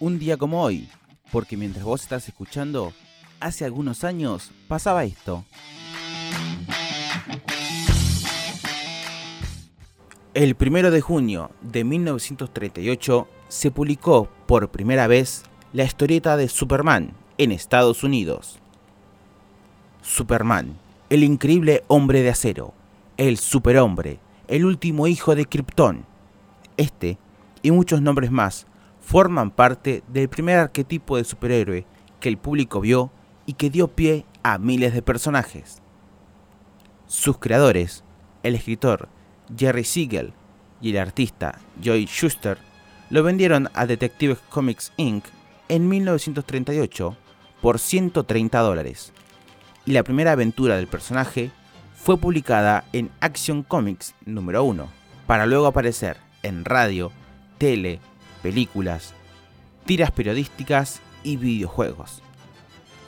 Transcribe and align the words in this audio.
un 0.00 0.18
día 0.18 0.38
como 0.38 0.62
hoy, 0.62 0.88
porque 1.30 1.58
mientras 1.58 1.84
vos 1.84 2.02
estás 2.02 2.26
escuchando, 2.26 2.92
hace 3.38 3.66
algunos 3.66 4.02
años 4.02 4.50
pasaba 4.66 5.04
esto. 5.04 5.44
El 10.32 10.54
primero 10.54 10.90
de 10.90 11.02
junio 11.02 11.50
de 11.60 11.84
1938 11.84 13.28
se 13.48 13.70
publicó 13.70 14.30
por 14.46 14.70
primera 14.70 15.06
vez 15.06 15.42
la 15.72 15.84
historieta 15.84 16.36
de 16.36 16.48
Superman 16.48 17.12
en 17.36 17.52
Estados 17.52 18.02
Unidos. 18.02 18.58
Superman, 20.00 20.78
el 21.10 21.24
increíble 21.24 21.84
hombre 21.88 22.22
de 22.22 22.30
acero, 22.30 22.72
el 23.18 23.36
superhombre, 23.36 24.18
el 24.48 24.64
último 24.64 25.06
hijo 25.06 25.34
de 25.34 25.44
Krypton. 25.44 26.06
Este 26.78 27.18
y 27.62 27.70
muchos 27.70 28.00
nombres 28.00 28.30
más 28.30 28.66
forman 29.00 29.50
parte 29.50 30.02
del 30.08 30.28
primer 30.28 30.58
arquetipo 30.58 31.16
de 31.16 31.24
superhéroe 31.24 31.86
que 32.20 32.28
el 32.28 32.38
público 32.38 32.80
vio 32.80 33.10
y 33.46 33.54
que 33.54 33.70
dio 33.70 33.88
pie 33.88 34.24
a 34.42 34.58
miles 34.58 34.94
de 34.94 35.02
personajes. 35.02 35.82
Sus 37.06 37.38
creadores, 37.38 38.04
el 38.42 38.54
escritor 38.54 39.08
Jerry 39.56 39.84
Siegel 39.84 40.32
y 40.80 40.90
el 40.90 40.98
artista 40.98 41.58
Joy 41.82 42.06
Schuster, 42.06 42.58
lo 43.10 43.22
vendieron 43.24 43.68
a 43.74 43.86
Detective 43.86 44.36
Comics 44.48 44.92
Inc. 44.96 45.24
en 45.68 45.88
1938 45.88 47.16
por 47.60 47.78
130 47.78 48.58
dólares. 48.60 49.12
Y 49.84 49.92
la 49.92 50.04
primera 50.04 50.32
aventura 50.32 50.76
del 50.76 50.86
personaje 50.86 51.50
fue 51.94 52.16
publicada 52.16 52.84
en 52.92 53.10
Action 53.20 53.62
Comics 53.62 54.14
número 54.24 54.62
1, 54.64 54.88
para 55.26 55.46
luego 55.46 55.66
aparecer 55.66 56.16
en 56.42 56.64
radio, 56.64 57.10
tele, 57.58 58.00
películas, 58.42 59.14
tiras 59.84 60.10
periodísticas 60.10 61.00
y 61.22 61.36
videojuegos. 61.36 62.22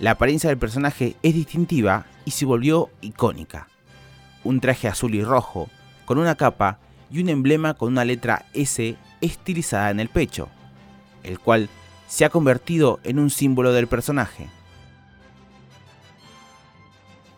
La 0.00 0.12
apariencia 0.12 0.48
del 0.48 0.58
personaje 0.58 1.16
es 1.22 1.34
distintiva 1.34 2.06
y 2.24 2.32
se 2.32 2.44
volvió 2.44 2.90
icónica. 3.00 3.68
Un 4.42 4.60
traje 4.60 4.88
azul 4.88 5.14
y 5.14 5.22
rojo, 5.22 5.68
con 6.04 6.18
una 6.18 6.34
capa 6.34 6.78
y 7.10 7.20
un 7.20 7.28
emblema 7.28 7.74
con 7.74 7.92
una 7.92 8.04
letra 8.04 8.46
S 8.52 8.96
estilizada 9.20 9.90
en 9.90 10.00
el 10.00 10.08
pecho, 10.08 10.48
el 11.22 11.38
cual 11.38 11.68
se 12.08 12.24
ha 12.24 12.30
convertido 12.30 13.00
en 13.04 13.18
un 13.18 13.30
símbolo 13.30 13.72
del 13.72 13.86
personaje. 13.86 14.48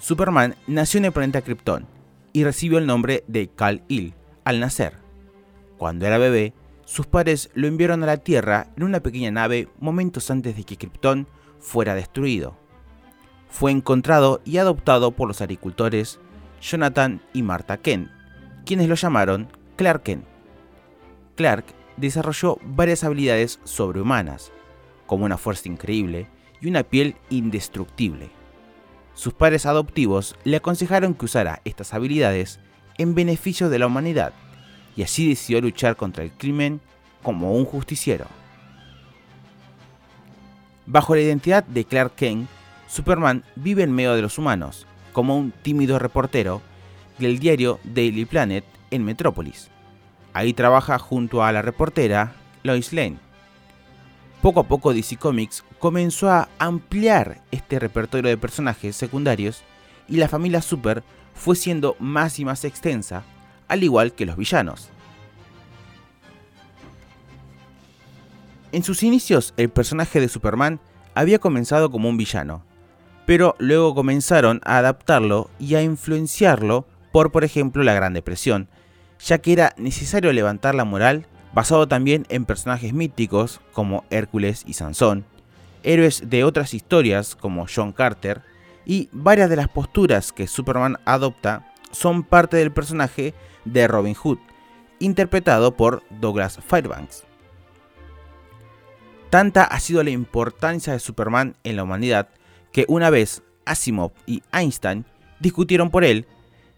Superman 0.00 0.56
nació 0.66 0.98
en 0.98 1.04
el 1.06 1.12
planeta 1.12 1.42
Krypton 1.42 1.86
y 2.32 2.44
recibió 2.44 2.78
el 2.78 2.86
nombre 2.86 3.24
de 3.26 3.48
Kal-El 3.48 4.14
al 4.44 4.60
nacer. 4.60 4.94
Cuando 5.76 6.06
era 6.06 6.18
bebé, 6.18 6.54
sus 6.88 7.04
padres 7.04 7.50
lo 7.52 7.66
enviaron 7.66 8.02
a 8.02 8.06
la 8.06 8.16
Tierra 8.16 8.68
en 8.74 8.82
una 8.82 9.00
pequeña 9.00 9.30
nave 9.30 9.68
momentos 9.78 10.30
antes 10.30 10.56
de 10.56 10.64
que 10.64 10.78
Krypton 10.78 11.28
fuera 11.58 11.94
destruido. 11.94 12.56
Fue 13.50 13.70
encontrado 13.70 14.40
y 14.46 14.56
adoptado 14.56 15.10
por 15.10 15.28
los 15.28 15.42
agricultores 15.42 16.18
Jonathan 16.62 17.20
y 17.34 17.42
Martha 17.42 17.76
Kent, 17.76 18.10
quienes 18.64 18.88
lo 18.88 18.94
llamaron 18.94 19.52
Clark 19.76 20.02
Kent. 20.02 20.24
Clark 21.36 21.66
desarrolló 21.98 22.56
varias 22.64 23.04
habilidades 23.04 23.60
sobrehumanas, 23.64 24.50
como 25.04 25.26
una 25.26 25.36
fuerza 25.36 25.68
increíble 25.68 26.26
y 26.58 26.68
una 26.68 26.84
piel 26.84 27.16
indestructible. 27.28 28.30
Sus 29.12 29.34
padres 29.34 29.66
adoptivos 29.66 30.36
le 30.44 30.56
aconsejaron 30.56 31.12
que 31.12 31.26
usara 31.26 31.60
estas 31.66 31.92
habilidades 31.92 32.60
en 32.96 33.14
beneficio 33.14 33.68
de 33.68 33.78
la 33.78 33.88
humanidad 33.88 34.32
y 34.98 35.04
así 35.04 35.28
decidió 35.28 35.60
luchar 35.60 35.94
contra 35.94 36.24
el 36.24 36.32
crimen 36.32 36.80
como 37.22 37.52
un 37.52 37.64
justiciero. 37.64 38.26
Bajo 40.86 41.14
la 41.14 41.20
identidad 41.20 41.62
de 41.62 41.84
Clark 41.84 42.16
Kent, 42.16 42.48
Superman 42.88 43.44
vive 43.54 43.84
en 43.84 43.92
medio 43.92 44.16
de 44.16 44.22
los 44.22 44.38
humanos, 44.38 44.88
como 45.12 45.38
un 45.38 45.52
tímido 45.52 46.00
reportero 46.00 46.62
del 47.16 47.38
diario 47.38 47.78
Daily 47.84 48.24
Planet 48.24 48.64
en 48.90 49.04
Metrópolis. 49.04 49.70
Ahí 50.32 50.52
trabaja 50.52 50.98
junto 50.98 51.44
a 51.44 51.52
la 51.52 51.62
reportera 51.62 52.32
Lois 52.64 52.92
Lane. 52.92 53.18
Poco 54.42 54.58
a 54.58 54.64
poco 54.64 54.92
DC 54.92 55.16
Comics 55.16 55.64
comenzó 55.78 56.28
a 56.28 56.48
ampliar 56.58 57.40
este 57.52 57.78
repertorio 57.78 58.30
de 58.30 58.36
personajes 58.36 58.96
secundarios 58.96 59.62
y 60.08 60.16
la 60.16 60.26
familia 60.26 60.60
Super 60.60 61.04
fue 61.36 61.54
siendo 61.54 61.94
más 62.00 62.40
y 62.40 62.44
más 62.44 62.64
extensa 62.64 63.22
al 63.68 63.84
igual 63.84 64.12
que 64.12 64.26
los 64.26 64.36
villanos. 64.36 64.90
En 68.70 68.82
sus 68.82 69.02
inicios, 69.02 69.54
el 69.56 69.70
personaje 69.70 70.20
de 70.20 70.28
Superman 70.28 70.78
había 71.14 71.38
comenzado 71.38 71.90
como 71.90 72.08
un 72.10 72.18
villano, 72.18 72.64
pero 73.24 73.56
luego 73.58 73.94
comenzaron 73.94 74.60
a 74.64 74.76
adaptarlo 74.78 75.50
y 75.58 75.74
a 75.74 75.82
influenciarlo 75.82 76.86
por, 77.10 77.32
por 77.32 77.44
ejemplo, 77.44 77.82
la 77.82 77.94
Gran 77.94 78.12
Depresión, 78.12 78.68
ya 79.18 79.38
que 79.38 79.54
era 79.54 79.74
necesario 79.78 80.32
levantar 80.32 80.74
la 80.74 80.84
moral 80.84 81.26
basado 81.54 81.88
también 81.88 82.26
en 82.28 82.44
personajes 82.44 82.92
míticos 82.92 83.60
como 83.72 84.04
Hércules 84.10 84.64
y 84.66 84.74
Sansón, 84.74 85.24
héroes 85.82 86.28
de 86.28 86.44
otras 86.44 86.74
historias 86.74 87.34
como 87.34 87.66
John 87.74 87.92
Carter, 87.92 88.42
y 88.84 89.08
varias 89.12 89.48
de 89.48 89.56
las 89.56 89.68
posturas 89.68 90.32
que 90.32 90.46
Superman 90.46 90.98
adopta 91.06 91.72
son 91.90 92.22
parte 92.22 92.58
del 92.58 92.72
personaje 92.72 93.34
de 93.64 93.88
Robin 93.88 94.14
Hood, 94.14 94.38
interpretado 94.98 95.74
por 95.74 96.02
Douglas 96.10 96.58
Fairbanks. 96.66 97.27
Tanta 99.30 99.64
ha 99.64 99.78
sido 99.78 100.02
la 100.02 100.10
importancia 100.10 100.92
de 100.92 101.00
Superman 101.00 101.54
en 101.62 101.76
la 101.76 101.82
humanidad 101.82 102.28
que 102.72 102.86
una 102.88 103.10
vez 103.10 103.42
Asimov 103.66 104.12
y 104.26 104.42
Einstein 104.52 105.04
discutieron 105.38 105.90
por 105.90 106.04
él, 106.04 106.26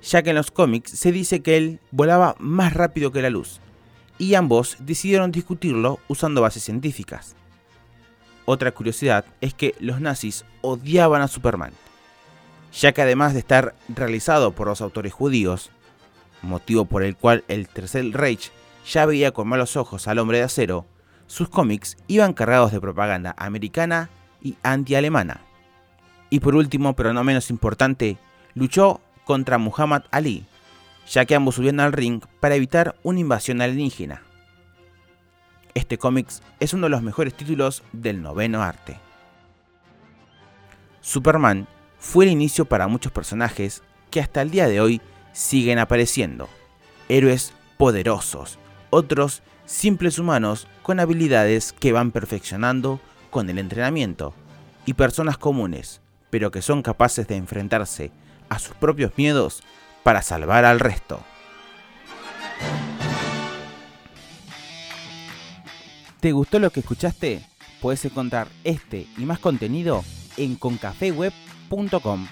ya 0.00 0.22
que 0.22 0.30
en 0.30 0.36
los 0.36 0.52
cómics 0.52 0.92
se 0.92 1.10
dice 1.10 1.42
que 1.42 1.56
él 1.56 1.80
volaba 1.90 2.36
más 2.38 2.72
rápido 2.72 3.10
que 3.10 3.22
la 3.22 3.30
luz, 3.30 3.60
y 4.18 4.34
ambos 4.34 4.76
decidieron 4.78 5.32
discutirlo 5.32 5.98
usando 6.06 6.40
bases 6.40 6.62
científicas. 6.62 7.34
Otra 8.44 8.70
curiosidad 8.70 9.24
es 9.40 9.52
que 9.52 9.74
los 9.80 10.00
nazis 10.00 10.44
odiaban 10.60 11.22
a 11.22 11.28
Superman, 11.28 11.72
ya 12.72 12.92
que 12.92 13.02
además 13.02 13.32
de 13.32 13.40
estar 13.40 13.74
realizado 13.88 14.52
por 14.52 14.68
los 14.68 14.80
autores 14.80 15.12
judíos, 15.12 15.70
motivo 16.42 16.84
por 16.84 17.02
el 17.02 17.16
cual 17.16 17.42
el 17.48 17.68
Tercer 17.68 18.08
Reich 18.12 18.52
ya 18.88 19.04
veía 19.04 19.32
con 19.32 19.48
malos 19.48 19.76
ojos 19.76 20.06
al 20.06 20.20
hombre 20.20 20.38
de 20.38 20.44
acero, 20.44 20.86
sus 21.26 21.48
cómics 21.48 21.96
iban 22.06 22.32
cargados 22.32 22.72
de 22.72 22.80
propaganda 22.80 23.34
americana 23.38 24.10
y 24.42 24.56
anti-alemana. 24.62 25.40
Y 26.30 26.40
por 26.40 26.54
último, 26.54 26.94
pero 26.94 27.12
no 27.12 27.24
menos 27.24 27.50
importante, 27.50 28.18
luchó 28.54 29.00
contra 29.24 29.58
Muhammad 29.58 30.04
Ali, 30.10 30.44
ya 31.08 31.24
que 31.24 31.34
ambos 31.34 31.56
subían 31.56 31.80
al 31.80 31.92
ring 31.92 32.22
para 32.40 32.54
evitar 32.54 32.96
una 33.02 33.20
invasión 33.20 33.60
alienígena. 33.60 34.22
Este 35.74 35.98
cómics 35.98 36.42
es 36.58 36.72
uno 36.72 36.86
de 36.86 36.90
los 36.90 37.02
mejores 37.02 37.34
títulos 37.34 37.82
del 37.92 38.22
noveno 38.22 38.62
arte. 38.62 38.98
Superman 41.00 41.68
fue 41.98 42.24
el 42.24 42.30
inicio 42.30 42.64
para 42.64 42.88
muchos 42.88 43.12
personajes 43.12 43.82
que 44.10 44.20
hasta 44.20 44.42
el 44.42 44.50
día 44.50 44.68
de 44.68 44.80
hoy 44.80 45.00
siguen 45.32 45.78
apareciendo. 45.78 46.48
Héroes 47.08 47.52
poderosos, 47.76 48.58
otros 48.90 49.42
simples 49.66 50.18
humanos 50.18 50.66
con 50.82 51.00
habilidades 51.00 51.72
que 51.72 51.92
van 51.92 52.12
perfeccionando 52.12 53.00
con 53.30 53.50
el 53.50 53.58
entrenamiento, 53.58 54.32
y 54.86 54.94
personas 54.94 55.36
comunes, 55.36 56.00
pero 56.30 56.50
que 56.50 56.62
son 56.62 56.80
capaces 56.82 57.26
de 57.28 57.36
enfrentarse 57.36 58.12
a 58.48 58.58
sus 58.58 58.74
propios 58.76 59.12
miedos 59.16 59.62
para 60.02 60.22
salvar 60.22 60.64
al 60.64 60.80
resto. 60.80 61.20
¿Te 66.20 66.32
gustó 66.32 66.58
lo 66.58 66.70
que 66.70 66.80
escuchaste? 66.80 67.42
Puedes 67.82 68.04
encontrar 68.04 68.48
este 68.64 69.06
y 69.18 69.26
más 69.26 69.38
contenido 69.38 70.04
en 70.36 70.56
concafeweb.com. 70.56 72.26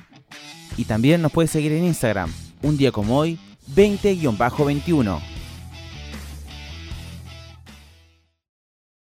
Y 0.77 0.85
también 0.87 1.23
nos 1.23 1.33
puedes 1.33 1.51
seguir 1.51 1.73
en 1.73 1.85
Instagram, 1.85 2.33
un 2.63 2.77
día 2.77 2.91
como 2.91 3.19
hoy, 3.19 3.39
20-21. 3.75 5.34